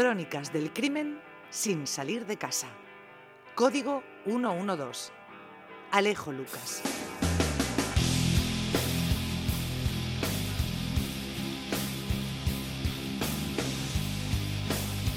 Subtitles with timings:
[0.00, 1.18] Crónicas del crimen
[1.50, 2.68] sin salir de casa.
[3.56, 5.10] Código 112.
[5.90, 6.82] Alejo Lucas.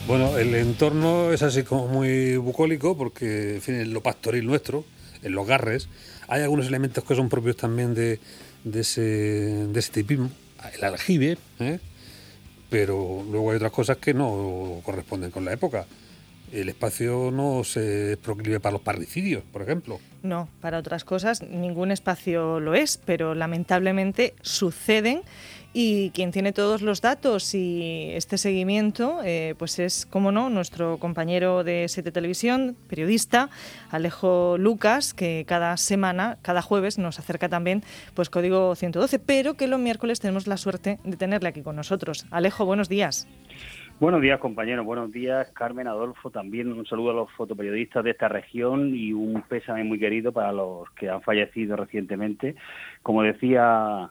[0.07, 4.83] Bueno, el entorno es así como muy bucólico porque, en fin, en lo pastoril nuestro,
[5.21, 5.89] en los garres,
[6.27, 8.19] hay algunos elementos que son propios también de,
[8.73, 10.31] ese, de ese tipismo.
[10.73, 11.79] El aljibe, ¿eh?
[12.71, 15.85] Pero luego hay otras cosas que no corresponden con la época.
[16.53, 19.99] El espacio no se proclive para los parricidios, por ejemplo.
[20.23, 25.21] No, para otras cosas ningún espacio lo es, pero lamentablemente suceden
[25.73, 30.97] y quien tiene todos los datos y este seguimiento, eh, pues es, como no, nuestro
[30.97, 33.49] compañero de Siete Televisión, periodista,
[33.89, 39.67] Alejo Lucas, que cada semana, cada jueves, nos acerca también pues Código 112, pero que
[39.67, 42.25] los miércoles tenemos la suerte de tenerle aquí con nosotros.
[42.31, 43.27] Alejo, buenos días.
[44.01, 44.83] Buenos días, compañeros.
[44.83, 46.31] Buenos días, Carmen, Adolfo.
[46.31, 50.51] También un saludo a los fotoperiodistas de esta región y un pésame muy querido para
[50.51, 52.55] los que han fallecido recientemente.
[53.03, 54.09] Como decía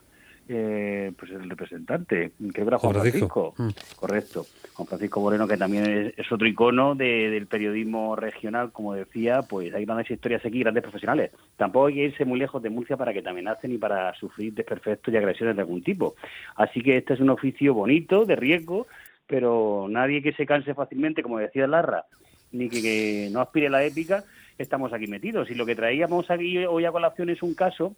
[0.53, 3.55] eh, pues el representante, que era Juan Francisco.
[3.57, 3.69] Mm.
[3.95, 4.47] Correcto.
[4.75, 9.85] Juan Francisco Moreno, que también es, otro icono del periodismo regional, como decía, pues hay
[9.85, 11.31] grandes historias aquí, grandes profesionales.
[11.57, 14.53] Tampoco hay que irse muy lejos de Murcia para que también hacen y para sufrir
[14.53, 16.17] desperfectos y agresiones de algún tipo.
[16.57, 18.89] Así que este es un oficio bonito, de riesgo,
[19.29, 22.07] pero nadie que se canse fácilmente, como decía Larra,
[22.51, 24.25] ni que, no aspire a la épica,
[24.59, 25.49] estamos aquí metidos.
[25.49, 27.95] Y lo que traíamos aquí hoy a colación es un caso,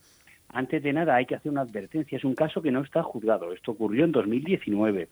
[0.53, 3.53] antes de nada hay que hacer una advertencia, es un caso que no está juzgado,
[3.53, 5.09] esto ocurrió en 2019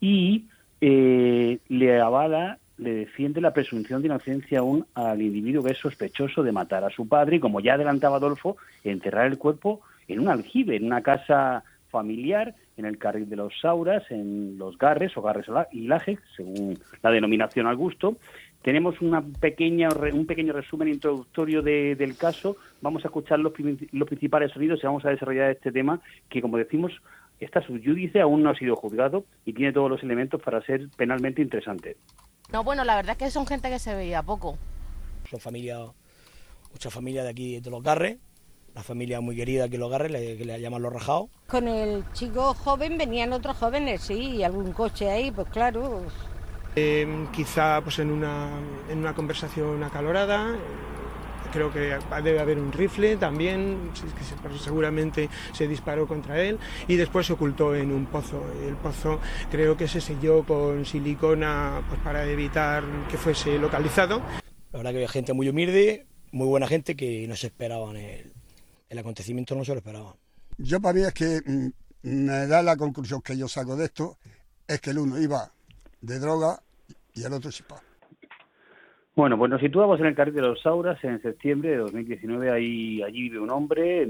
[0.00, 0.44] y
[0.80, 6.42] eh, le avala, le defiende la presunción de inocencia aún al individuo que es sospechoso
[6.42, 10.28] de matar a su padre y, como ya adelantaba Adolfo, enterrar el cuerpo en un
[10.28, 15.22] aljibe, en una casa familiar en el carril de los Sauras, en los Garres o
[15.22, 18.16] Garres y Laje, según la denominación al gusto.
[18.62, 22.56] Tenemos una pequeña, un pequeño resumen introductorio del caso.
[22.80, 23.52] Vamos a escuchar los,
[23.90, 26.92] los, principales sonidos y vamos a desarrollar este tema que, como decimos,
[27.40, 31.42] está subyúdice, aún no ha sido juzgado y tiene todos los elementos para ser penalmente
[31.42, 31.96] interesante.
[32.52, 34.56] No, bueno, la verdad es que son gente que se veía poco.
[35.28, 35.78] Son familia,
[36.70, 38.18] mucha familia de aquí de los Garres,
[38.74, 41.30] la familia muy querida que lo agarre, le, que le llaman los rajados.
[41.48, 46.04] Con el chico joven venían otros jóvenes, sí, y algún coche ahí, pues claro.
[46.74, 48.48] Eh, quizá pues en una,
[48.88, 50.56] en una conversación acalorada,
[51.52, 53.90] creo que debe haber un rifle también,
[54.58, 58.42] seguramente se disparó contra él y después se ocultó en un pozo.
[58.66, 64.22] El pozo creo que se selló con silicona pues, para evitar que fuese localizado.
[64.72, 68.32] La verdad que había gente muy humilde, muy buena gente que no se esperaban el,
[68.88, 70.16] el acontecimiento no se lo esperaba.
[70.58, 71.68] Yo para mí es que mm,
[72.02, 74.18] me da la conclusión que yo saco de esto,
[74.66, 75.52] es que el uno iba
[76.02, 76.60] de droga
[77.14, 77.80] y el otro chipa.
[79.14, 82.50] Bueno, pues nos situamos en el carril de los Sauras en septiembre de 2019.
[82.50, 84.06] Ahí, allí vive un hombre,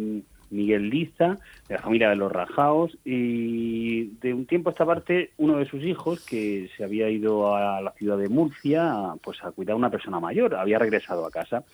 [0.50, 1.38] Miguel Liza,
[1.68, 5.66] de la familia de los Rajaos, y de un tiempo a esta parte, uno de
[5.66, 9.76] sus hijos, que se había ido a la ciudad de Murcia pues a cuidar a
[9.76, 11.64] una persona mayor, había regresado a casa.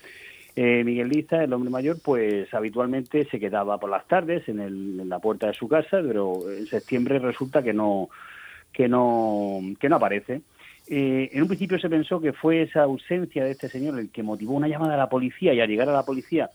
[0.56, 5.18] Eh, Miguel Liza, el hombre mayor, pues habitualmente se quedaba por las tardes en, la
[5.18, 8.08] puerta de su casa, pero en septiembre resulta que no,
[8.72, 10.42] que no, que no aparece.
[10.86, 14.22] Eh, en un principio se pensó que fue esa ausencia de este señor el que
[14.22, 16.50] motivó una llamada a la policía y al llegar a la policía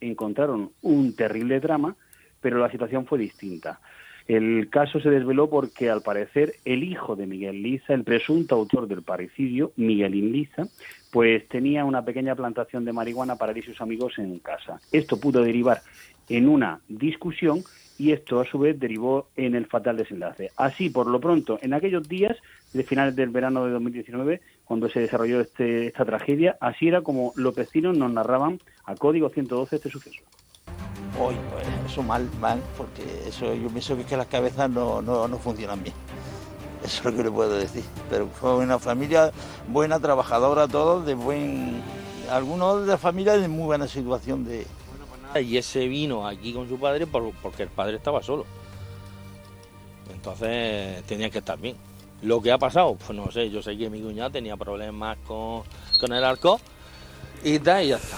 [0.00, 1.96] encontraron un terrible drama,
[2.40, 3.80] pero la situación fue distinta.
[4.26, 8.88] El caso se desveló porque, al parecer, el hijo de Miguel Liza, el presunto autor
[8.88, 10.64] del parricidio, Miguelín Liza,
[11.12, 14.80] pues tenía una pequeña plantación de marihuana para él y sus amigos en casa.
[14.90, 15.80] Esto pudo derivar
[16.28, 17.64] en una discusión
[17.98, 20.50] y esto a su vez derivó en el fatal desenlace.
[20.56, 22.36] Así, por lo pronto, en aquellos días
[22.72, 27.32] de finales del verano de 2019, cuando se desarrolló este, esta tragedia, así era como
[27.36, 30.22] los vecinos nos narraban a Código 112 este suceso.
[31.18, 35.00] Hoy, pues eso mal, mal, porque eso yo pienso que, es que las cabezas no,
[35.00, 35.94] no, no funcionan bien.
[36.84, 37.84] Eso es lo que le puedo decir.
[38.10, 39.32] Pero fue una familia
[39.68, 41.82] buena, trabajadora, todos, de buen.
[42.30, 44.66] Algunos de la familia de muy buena situación de.
[45.40, 48.46] Y ese vino aquí con su padre porque el padre estaba solo.
[50.12, 51.76] Entonces tenía que estar bien.
[52.22, 55.62] Lo que ha pasado, pues no sé, yo sé que mi cuñada tenía problemas con,
[56.00, 56.58] con el arco
[57.44, 58.16] y tal, y ya está.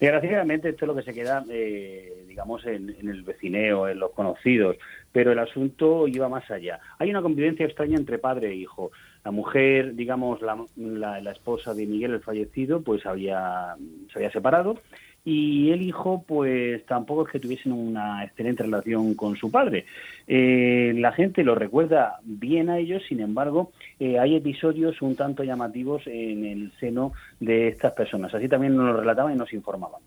[0.00, 4.76] Desgraciadamente esto es lo que se queda, eh, digamos, en, el vecineo, en los conocidos,
[5.12, 6.80] pero el asunto iba más allá.
[6.98, 8.90] Hay una convivencia extraña entre padre e hijo.
[9.24, 13.76] La mujer, digamos, la, la, esposa de Miguel, el fallecido, pues había,
[14.12, 14.78] se había separado
[15.24, 19.86] y el hijo pues tampoco es que tuviesen una excelente relación con su padre.
[20.26, 25.42] Eh, la gente lo recuerda bien a ellos, sin embargo, eh, hay episodios un tanto
[25.42, 28.34] llamativos en el seno de estas personas.
[28.34, 30.02] Así también nos lo relataban y nos informaban.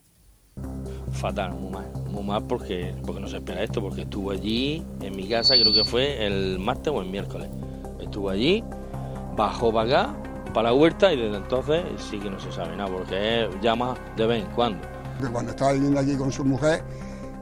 [1.14, 5.16] Fatal, muy mal, muy mal porque, porque no se espera esto, porque estuvo allí en
[5.16, 7.50] mi casa, creo que fue el martes o el miércoles.
[8.00, 8.64] Estuvo allí,
[9.36, 10.18] bajó para acá,
[10.54, 14.28] para la huerta y desde entonces sí que no se sabe nada, porque llama de
[14.28, 16.84] vez en cuando que cuando estaba viviendo aquí con su mujer,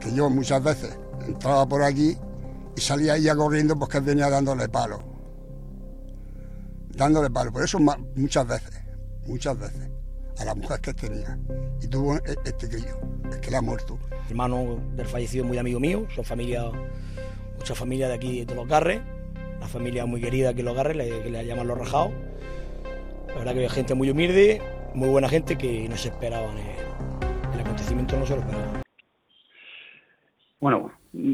[0.00, 2.16] que yo muchas veces entraba por aquí
[2.76, 5.02] y salía ella corriendo porque él venía dándole palo.
[6.90, 7.52] Dándole palo.
[7.52, 7.78] Por eso
[8.14, 8.82] muchas veces,
[9.26, 9.90] muchas veces,
[10.38, 11.38] a la mujer que tenía.
[11.80, 12.98] Y tuvo e, este crío,
[13.30, 13.98] es que le ha muerto.
[14.28, 16.70] Hermano del fallecido muy amigo mío, son familia,
[17.56, 19.00] mucha familia de aquí de Los Garres,
[19.60, 22.12] la familia muy querida que Los Garres, que le llaman Los Rajados.
[23.28, 24.62] La verdad que hay gente muy humilde,
[24.94, 26.56] muy buena gente que no se esperaban
[28.36, 28.42] lo
[30.60, 30.92] Bueno,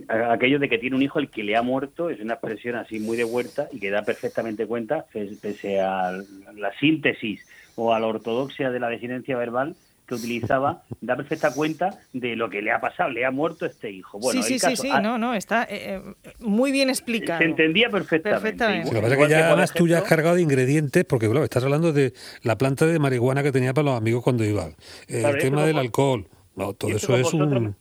[0.09, 2.99] aquello de que tiene un hijo el que le ha muerto es una expresión así
[2.99, 6.13] muy de vuelta y que da perfectamente cuenta, pese a
[6.55, 7.41] la síntesis
[7.77, 9.77] o a la ortodoxia de la desinencia verbal
[10.17, 13.91] que utilizaba, da perfecta cuenta de lo que le ha pasado, le ha muerto este
[13.91, 14.19] hijo.
[14.19, 17.39] Bueno, sí, sí, sí, sí, no, no, está eh, eh, muy bien explicado.
[17.39, 18.85] Se entendía perfectamente.
[18.85, 21.45] lo que pasa es que ya además tú ya has cargado de ingredientes, porque claro,
[21.45, 22.13] estás hablando de
[22.43, 24.75] la planta de marihuana que tenía para los amigos cuando iban,
[25.09, 26.27] el tema del alcohol,
[26.57, 27.75] no, todo eso es un...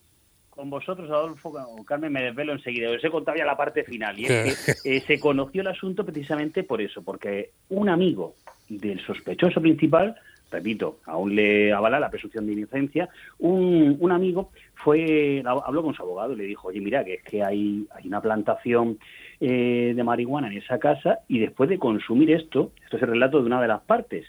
[0.50, 2.92] Con vosotros, Adolfo o Carmen, me desvelo enseguida.
[2.92, 4.19] Os he contado ya la parte final.
[4.19, 8.36] Y es que eh, se conoció el asunto precisamente por eso, porque un amigo
[8.69, 10.16] del sospechoso principal,
[10.51, 13.09] repito, aún le avala la presunción de inocencia,
[13.39, 17.24] un, un amigo fue habló con su abogado y le dijo, oye, mira, que es
[17.24, 19.00] que hay, hay una plantación
[19.39, 23.39] eh, de marihuana en esa casa y después de consumir esto, esto es el relato
[23.39, 24.25] de una de las partes,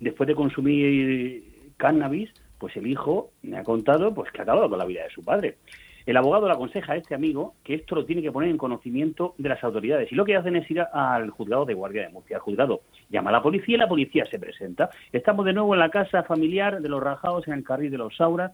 [0.00, 1.44] después de consumir
[1.76, 5.10] cannabis, pues el hijo me ha contado pues que ha acabado con la vida de
[5.10, 5.56] su padre.
[6.10, 9.36] El abogado le aconseja a este amigo que esto lo tiene que poner en conocimiento
[9.38, 12.38] de las autoridades y lo que hacen es ir al juzgado de guardia de Murcia.
[12.38, 12.80] El juzgado
[13.10, 14.90] llama a la policía y la policía se presenta.
[15.12, 18.16] Estamos de nuevo en la casa familiar de los Rajados en el carril de los
[18.16, 18.50] Saura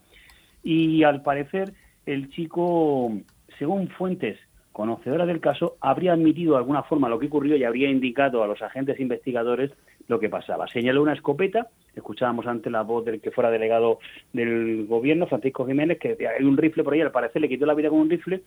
[0.61, 1.73] y al parecer
[2.05, 3.11] el chico,
[3.57, 4.37] según fuentes
[4.71, 8.47] conocedoras del caso, habría admitido de alguna forma lo que ocurrió y habría indicado a
[8.47, 9.71] los agentes investigadores
[10.07, 10.67] lo que pasaba.
[10.67, 13.99] Señaló una escopeta, escuchábamos antes la voz del que fuera delegado
[14.33, 17.73] del gobierno, Francisco Jiménez, que hay un rifle por ahí, al parecer le quitó la
[17.73, 18.41] vida con un rifle,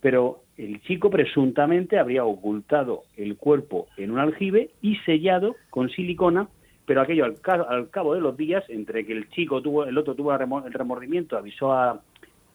[0.00, 6.48] pero el chico presuntamente habría ocultado el cuerpo en un aljibe y sellado con silicona,
[6.86, 10.34] pero aquello al, cabo de los días, entre que el chico tuvo, el otro tuvo
[10.34, 12.00] el remordimiento, avisó a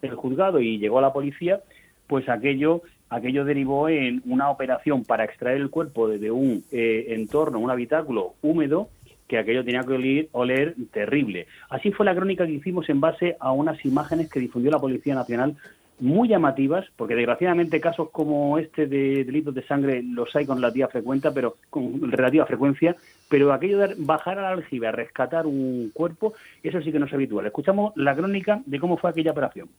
[0.02, 1.62] el juzgado y llegó a la policía,
[2.08, 7.60] pues aquello aquello derivó en una operación para extraer el cuerpo desde un eh, entorno,
[7.60, 8.90] un habitáculo húmedo,
[9.28, 11.48] que aquello tenía que oler, terrible.
[11.70, 15.16] Así fue la crónica que hicimos en base a unas imágenes que difundió la Policía
[15.16, 15.56] Nacional
[16.00, 20.88] muy llamativas, porque desgraciadamente casos como este de delitos de sangre los hay con relativa
[20.88, 22.96] frecuencia, pero con relativa frecuencia,
[23.30, 27.14] pero aquello de bajar al aljibe a rescatar un cuerpo, eso sí que no es
[27.14, 27.48] habitual.
[27.48, 29.70] Escuchamos la crónica de cómo fue aquella operación.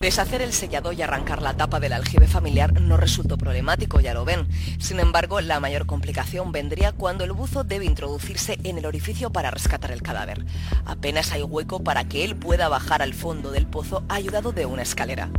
[0.00, 4.24] Deshacer el sellado y arrancar la tapa del aljibe familiar no resultó problemático, ya lo
[4.24, 4.46] ven.
[4.78, 9.50] Sin embargo, la mayor complicación vendría cuando el buzo debe introducirse en el orificio para
[9.50, 10.46] rescatar el cadáver.
[10.86, 14.82] Apenas hay hueco para que él pueda bajar al fondo del pozo ayudado de una
[14.82, 15.30] escalera.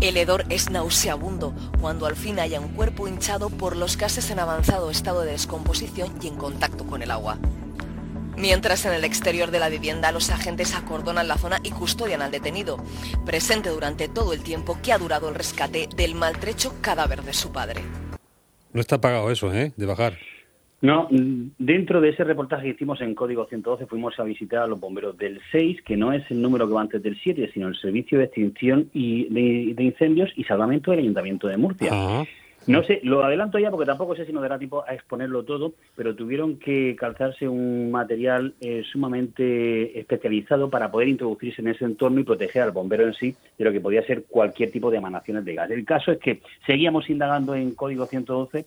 [0.00, 4.38] El hedor es nauseabundo cuando al fin haya un cuerpo hinchado por los gases en
[4.38, 7.38] avanzado estado de descomposición y en contacto con el agua.
[8.36, 12.30] Mientras en el exterior de la vivienda los agentes acordonan la zona y custodian al
[12.30, 12.78] detenido,
[13.24, 17.52] presente durante todo el tiempo que ha durado el rescate del maltrecho cadáver de su
[17.52, 17.82] padre.
[18.72, 19.72] No está pagado eso, ¿eh?
[19.76, 20.14] De bajar.
[20.82, 24.80] No, dentro de ese reportaje que hicimos en Código 112 fuimos a visitar a los
[24.80, 27.76] bomberos del 6, que no es el número que va antes del 7, sino el
[27.76, 31.90] Servicio de Extinción y de, Incendios y Salvamento del Ayuntamiento de Murcia.
[31.92, 32.24] Ah.
[32.66, 35.72] No sé, lo adelanto ya porque tampoco sé si nos dará tiempo a exponerlo todo,
[35.96, 42.20] pero tuvieron que calzarse un material eh, sumamente especializado para poder introducirse en ese entorno
[42.20, 45.44] y proteger al bombero en sí de lo que podía ser cualquier tipo de emanaciones
[45.44, 45.70] de gas.
[45.70, 48.64] El caso es que seguíamos indagando en Código 112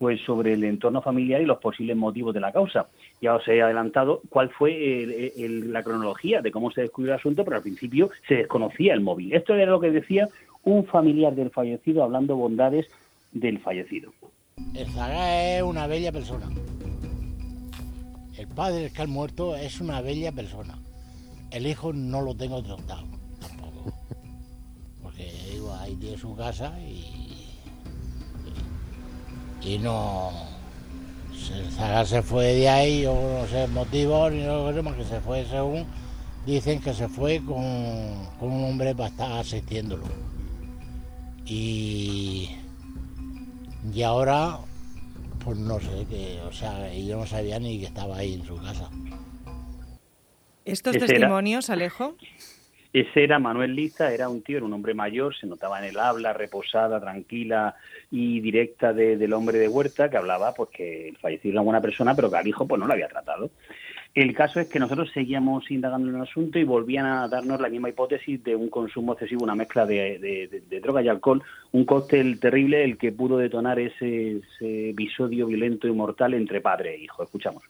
[0.00, 2.86] pues sobre el entorno familiar y los posibles motivos de la causa.
[3.20, 7.58] Ya os he adelantado cuál fue la cronología de cómo se descubrió el asunto, pero
[7.58, 9.34] al principio se desconocía el móvil.
[9.34, 10.26] Esto era lo que decía
[10.64, 12.88] un familiar del fallecido hablando bondades
[13.32, 14.12] del fallecido.
[14.74, 16.48] El Zaga es una bella persona.
[18.36, 20.78] El padre que ha muerto es una bella persona.
[21.50, 23.06] El hijo no lo tengo tratado
[23.40, 23.92] tampoco.
[25.02, 27.48] Porque digo, ahí tiene su casa y,
[29.62, 30.30] y, no.
[31.52, 34.94] El Zaga se fue de ahí, yo no sé el motivo, ni lo que más
[34.94, 35.86] que se fue según
[36.46, 40.04] dicen que se fue con, con un hombre para estar asistiéndolo.
[41.46, 42.50] Y,
[43.94, 44.58] y ahora,
[45.44, 48.56] pues no sé, que, o sea, yo no sabía ni que estaba ahí en su
[48.56, 48.88] casa.
[50.64, 52.14] ¿Estos Ese era- testimonios, Alejo?
[52.92, 55.98] Ese era Manuel Liza, era un tío, era un hombre mayor, se notaba en el
[55.98, 57.76] habla, reposada, tranquila
[58.10, 61.66] y directa de- del hombre de Huerta, que hablaba pues que el fallecido era una
[61.66, 63.50] buena persona, pero que al hijo pues no lo había tratado.
[64.12, 67.68] El caso es que nosotros seguíamos indagando en el asunto y volvían a darnos la
[67.68, 71.42] misma hipótesis de un consumo excesivo, una mezcla de, de- de- de droga y alcohol,
[71.72, 76.96] un cóctel terrible el que pudo detonar ese, ese episodio violento y mortal entre padre
[76.96, 77.22] e hijo.
[77.22, 77.62] Escuchamos.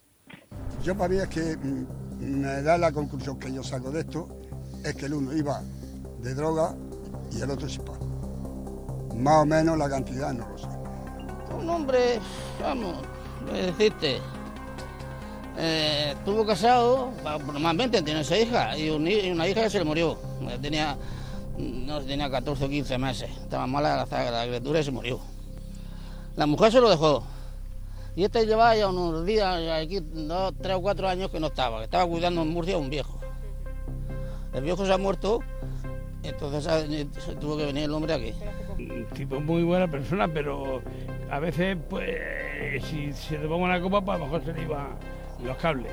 [0.82, 4.26] Yo es que mm, me da la conclusión que yo saco de esto,
[4.82, 5.60] es que el uno iba
[6.22, 6.74] de droga
[7.36, 7.98] y el otro sin pan.
[9.22, 10.68] Más o menos la cantidad no lo sé.
[11.54, 11.98] Un hombre,
[12.62, 12.96] vamos,
[13.46, 14.16] voy a decirte,
[15.58, 17.10] eh, estuvo casado,
[17.46, 20.18] normalmente tiene esa hija, y, una hija que se le murió.
[20.48, 20.96] Eh, Tenía,
[21.58, 23.30] no tenía 14 o 15 meses.
[23.42, 25.20] Estaba mala la, la criatura y se murió.
[26.36, 27.22] La mujer se lo dejó.
[28.16, 31.78] Y este llevaba ya unos días, aquí, dos, tres o cuatro años que no estaba,
[31.78, 33.18] que estaba cuidando en Murcia a un viejo.
[34.52, 35.40] El viejo se ha muerto,
[36.24, 38.32] entonces ha- se tuvo que venir el hombre aquí.
[38.78, 40.82] un tipo muy buena persona, pero
[41.30, 42.16] a veces, pues,
[42.90, 44.88] si se tomaba una copa, pues a lo mejor se le iban
[45.44, 45.92] los cables.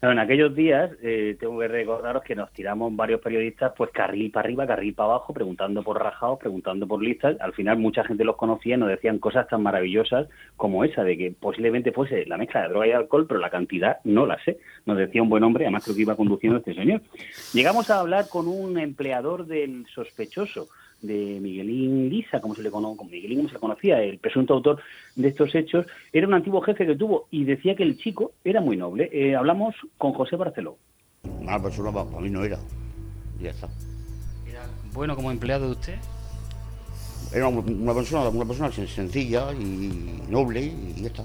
[0.00, 4.46] En aquellos días, eh, tengo que recordaros que nos tiramos varios periodistas, pues carril para
[4.46, 7.36] arriba, carril para abajo, preguntando por rajados, preguntando por listas.
[7.40, 11.18] Al final, mucha gente los conocía y nos decían cosas tan maravillosas como esa, de
[11.18, 14.60] que posiblemente fuese la mezcla de droga y alcohol, pero la cantidad no la sé.
[14.86, 17.00] Nos decía un buen hombre, además creo que iba conduciendo este señor.
[17.52, 20.68] Llegamos a hablar con un empleador del sospechoso
[21.00, 24.80] de Miguelín Lisa, como se le cono- Miguelín como se le conocía, el presunto autor
[25.14, 28.60] de estos hechos, era un antiguo jefe que tuvo y decía que el chico era
[28.60, 29.08] muy noble.
[29.12, 30.76] Eh, hablamos con José Barceló.
[31.42, 32.58] Mala persona para, para mí no era.
[33.38, 33.68] Y ya está.
[34.92, 35.98] Bueno, como empleado de usted.
[37.32, 41.24] Era una, persona, una persona sen- sencilla y noble y, ya está.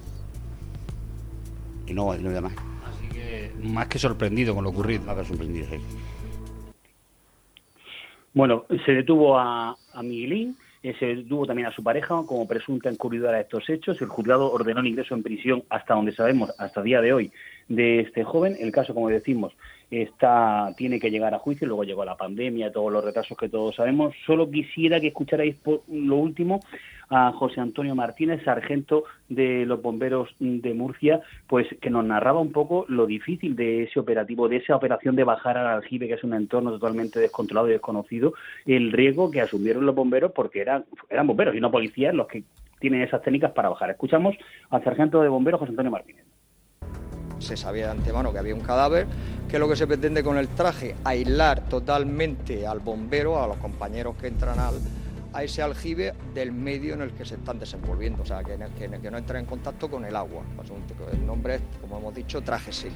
[1.88, 2.53] Y no, y no había más.
[2.53, 5.03] Así que más que sorprendido con lo ocurrido.
[5.06, 5.77] Más que sorprendido, sí.
[8.34, 13.38] Bueno, se detuvo a, Miguelín, eh, se detuvo también a su pareja como presunta encubridora
[13.38, 14.02] de estos hechos.
[14.02, 17.32] El juzgado ordenó el ingreso en prisión hasta donde sabemos, hasta el día de hoy,
[17.68, 18.58] de este joven.
[18.60, 19.54] El caso, como decimos,
[19.92, 21.68] está tiene que llegar a juicio.
[21.68, 24.16] Luego llegó la pandemia, todos los retrasos que todos sabemos.
[24.25, 26.60] Solo quisiera que escucharais por lo último
[27.13, 32.51] a José Antonio Martínez, sargento de los bomberos de Murcia, pues que nos narraba un
[32.51, 36.24] poco lo difícil de ese operativo, de esa operación de bajar al aljibe, que es
[36.24, 38.34] un entorno totalmente descontrolado y desconocido,
[38.65, 40.86] el riesgo que asumieron los bomberos porque eran,
[41.25, 42.43] bomberos y no policías los que
[42.79, 43.91] tienen esas técnicas para bajar.
[43.91, 44.36] Escuchamos
[44.72, 46.25] al sargento de bomberos José Antonio Martínez.
[47.38, 49.05] se sabía de antemano que había un cadáver,
[49.48, 54.15] que lo que se pretende con el traje, aislar totalmente al bombero, a los compañeros
[54.15, 54.75] que entran al,
[55.34, 59.00] a ese aljibe del medio en el que se están desenvolviendo, o sea, que, que-
[59.00, 60.44] que no entren en contacto con el agua.
[61.12, 62.94] El nombre es, como hemos dicho, traje seco.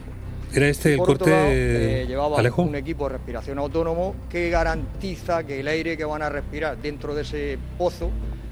[0.54, 2.62] ¿Era este el Por corte, lado, eh, llevaba Alejo?
[2.62, 7.14] un equipo de respiración autónomo que garantiza que el aire que van a respirar dentro
[7.16, 8.10] de ese pozo,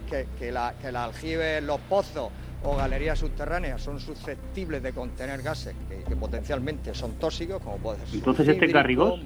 [0.09, 2.29] que, que la, que el aljibe, los pozos
[2.65, 7.99] o galerías subterráneas son susceptibles de contener gases que, que potencialmente son tóxicos, como puede
[8.05, 9.19] ser Entonces, ¿este es Garrigós?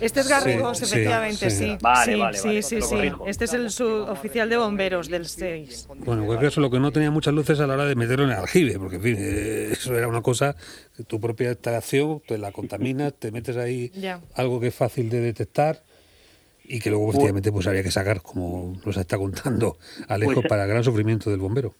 [0.00, 1.56] Este es Garrigós, Sí, efectivamente, sí.
[1.70, 1.78] sí.
[1.80, 3.16] Vale, sí, vale, sí, vale, sí.
[3.26, 5.88] Este es el suboficial de bomberos del 6.
[6.04, 8.24] Bueno, en cualquier caso, lo que no tenía muchas luces a la hora de meterlo
[8.24, 10.56] en el aljibe, porque, en fin, eh, eso era una cosa,
[10.96, 14.20] que tu propia instalación, te la contaminas, te metes ahí Ya.
[14.34, 15.82] algo que es fácil de detectar
[16.64, 19.76] y que luego, efectivamente, pues habría que sacar, como nos está contando
[20.08, 21.74] Alejo, Pues, para gran sufrimiento del bombero.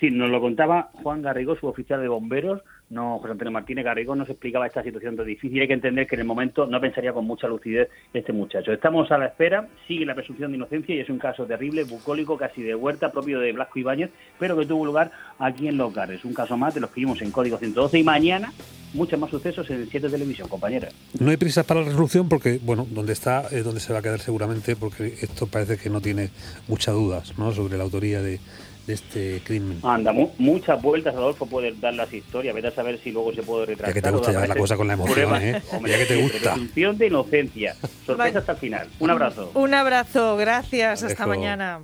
[0.00, 4.16] Sí, nos lo contaba Juan Garrigós, su oficial de bomberos, no José Antonio Martínez Garrigós,
[4.16, 5.60] nos explicaba esta situación tan difícil.
[5.60, 8.72] Hay que entender que en el momento no pensaría con mucha lucidez este muchacho.
[8.72, 12.36] Estamos a la espera, sigue la presunción de inocencia y es un caso terrible, bucólico,
[12.36, 15.94] casi de huerta, propio de Blasco Ibáñez, pero que tuvo lugar aquí en Los.
[16.24, 18.52] Un caso más de los que vimos en Código 112 y mañana
[18.94, 20.88] muchos más sucesos en el 7 Televisión, compañera.
[21.18, 24.02] No hay prisas para la resolución porque, bueno, donde está es donde se va a
[24.02, 26.30] quedar seguramente, porque esto parece que no tiene
[26.68, 27.52] muchas dudas ¿no?
[27.52, 28.40] sobre la autoría de,
[28.86, 29.78] de este crimen.
[29.82, 32.54] Anda, mu- muchas vueltas, Adolfo, puede dar las historias.
[32.54, 33.94] Vete a saber si luego se puede retrasar.
[33.94, 35.34] Ya que te gusta llevar la cosa con la emoción.
[35.42, 35.62] ¿eh?
[35.72, 36.52] Hombre, Ya que te gusta.
[36.54, 37.76] Presunción de inocencia.
[38.06, 38.88] Sorpresa hasta el final.
[38.98, 39.50] Un abrazo.
[39.54, 41.80] Un abrazo, gracias, hasta mañana.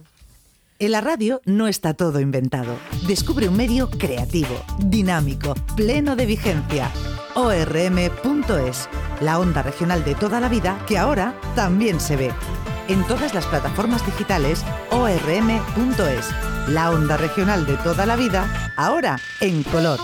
[0.78, 2.74] En la radio no está todo inventado.
[3.06, 6.90] Descubre un medio creativo, dinámico, pleno de vigencia.
[7.34, 8.88] ORM.es,
[9.20, 12.30] la onda regional de toda la vida que ahora también se ve.
[12.90, 16.28] En todas las plataformas digitales, ORM.es,
[16.66, 20.00] la onda regional de toda la vida, ahora en color.